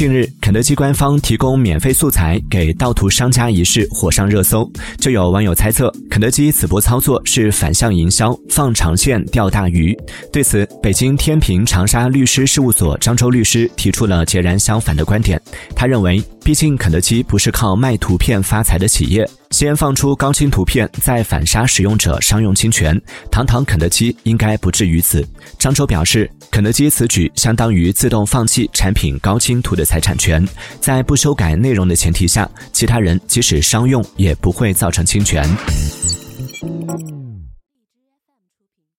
[0.00, 9.94] 近日，肯德基官方提供免费素材给盗图商家一事火上热搜，就有网友猜测肯德基此波操作是反向营销，放长线钓大鱼。
[10.32, 15.38] 对此，北京天平长沙律师事务所张周律师提出了截然相反的观点。
[15.76, 19.28] 他认为，毕竟肯德基不是靠卖图片发财的企业。
[19.60, 22.98] 先放出高清图片，再反杀使用者商用侵权，
[23.30, 25.22] 堂堂肯德基应该不至于此。
[25.58, 30.42] 张周表示，肯德基此举相当于自动放弃产品高清图的财产权，
[30.80, 35.46] 在不修改内容的前提下，其他人即使商用也不会造成侵权。